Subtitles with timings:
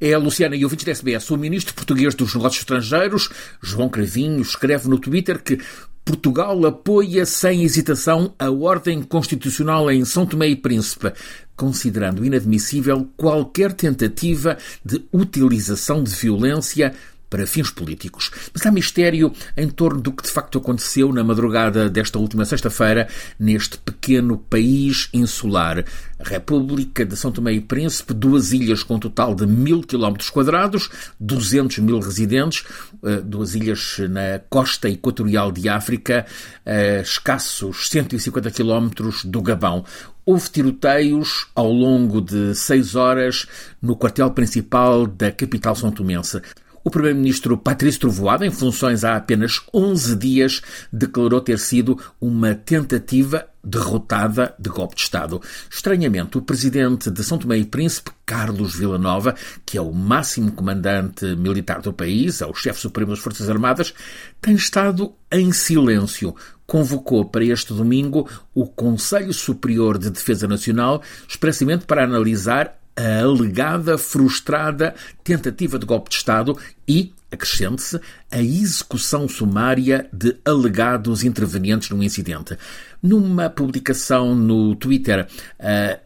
[0.00, 1.30] É a Luciana e da SBS.
[1.30, 3.30] O ministro português dos Negócios Estrangeiros,
[3.62, 5.58] João Cravinho, escreve no Twitter que
[6.04, 11.12] Portugal apoia sem hesitação a ordem constitucional em São Tomé e Príncipe,
[11.56, 16.94] considerando inadmissível qualquer tentativa de utilização de violência
[17.28, 18.30] para fins políticos.
[18.52, 23.08] Mas há mistério em torno do que de facto aconteceu na madrugada desta última sexta-feira
[23.38, 25.84] neste pequeno país insular.
[26.18, 30.30] A República de São Tomé e Príncipe, duas ilhas com um total de mil quilómetros
[30.30, 30.88] quadrados,
[31.20, 32.64] 200 mil residentes,
[33.02, 36.26] eh, duas ilhas na costa equatorial de África,
[36.64, 39.84] a escassos 150 quilómetros do Gabão.
[40.24, 43.46] Houve tiroteios ao longo de seis horas
[43.80, 46.42] no quartel principal da capital são tomense.
[46.86, 53.44] O primeiro-ministro Patrício Trovoada, em funções há apenas 11 dias, declarou ter sido uma tentativa
[53.64, 55.42] derrotada de golpe de Estado.
[55.68, 61.26] Estranhamente, o presidente de São Tomé e Príncipe, Carlos Villanova, que é o máximo comandante
[61.34, 63.92] militar do país, é o chefe supremo das Forças Armadas,
[64.40, 66.36] tem estado em silêncio.
[66.68, 73.98] Convocou para este domingo o Conselho Superior de Defesa Nacional, expressamente para analisar a alegada
[73.98, 76.56] frustrada tentativa de golpe de Estado
[76.88, 82.56] e, acrescente-se, a execução sumária de alegados intervenientes no incidente.
[83.02, 85.28] Numa publicação no Twitter,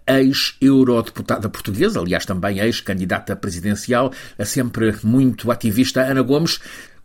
[0.06, 4.12] a ex-eurodeputada portuguesa, aliás também ex-candidata presidencial,
[4.44, 6.58] sempre muito ativista Ana Gomes,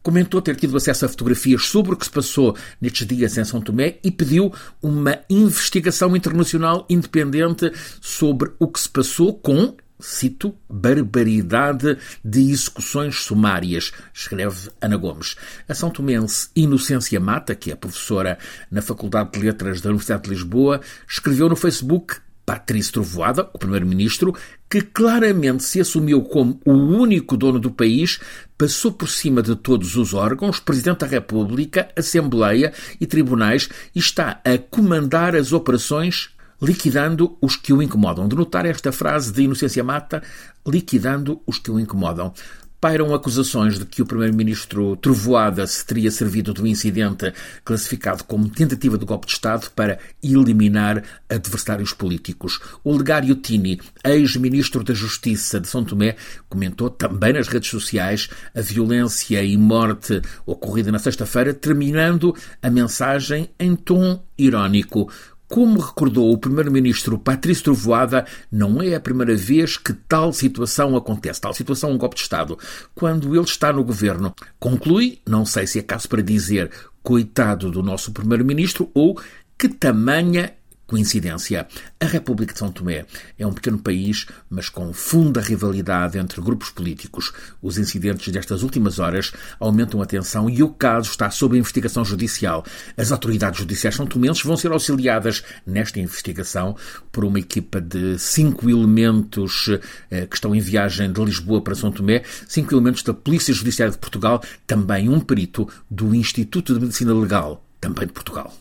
[0.06, 3.60] comentou ter tido acesso a fotografias sobre o que se passou nestes dias em São
[3.60, 11.98] Tomé e pediu uma investigação internacional independente sobre o que se passou com, cito, barbaridade
[12.24, 15.38] de execuções sumárias, escreve Ana Gomes.
[15.68, 18.38] A São Tomense Inocência Mata, que é professora
[18.70, 24.36] na Faculdade de Letras da Universidade de Lisboa, escreveu no Facebook Patrício Trovoada, o primeiro-ministro,
[24.70, 28.20] que claramente se assumiu como o único dono do país,
[28.58, 34.42] passou por cima de todos os órgãos, Presidente da República, Assembleia e tribunais e está
[34.46, 36.30] a comandar as operações
[36.62, 38.28] liquidando os que o incomodam.
[38.28, 40.24] De notar esta frase de Inocência Mata,
[40.66, 42.34] liquidando os que o incomodam
[42.80, 48.98] pairam acusações de que o primeiro-ministro Trovoada se teria servido do incidente classificado como tentativa
[48.98, 52.60] de golpe de Estado para eliminar adversários políticos.
[52.84, 56.16] O Legário Tini, ex-ministro da Justiça de São Tomé,
[56.48, 63.50] comentou também nas redes sociais a violência e morte ocorrida na sexta-feira, terminando a mensagem
[63.60, 65.10] em tom irónico.
[65.48, 71.42] Como recordou o primeiro-ministro Patrício Trovoada, não é a primeira vez que tal situação acontece,
[71.42, 72.58] tal situação um golpe de Estado,
[72.96, 74.34] quando ele está no governo.
[74.60, 76.72] Conclui, não sei se é caso para dizer
[77.04, 79.20] coitado do nosso primeiro-ministro ou
[79.58, 80.54] que tamanha
[80.88, 81.68] Coincidência.
[82.00, 83.06] A República de São Tomé
[83.38, 87.34] é um pequeno país, mas com funda rivalidade entre grupos políticos.
[87.62, 92.64] Os incidentes destas últimas horas aumentam a tensão e o caso está sob investigação judicial.
[92.96, 96.76] As autoridades judiciais são tomenses vão ser auxiliadas nesta investigação
[97.12, 99.70] por uma equipa de cinco elementos
[100.12, 103.92] eh, que estão em viagem de Lisboa para São Tomé, cinco elementos da Polícia Judiciária
[103.92, 108.54] de Portugal, também um perito do Instituto de Medicina Legal, também de Portugal.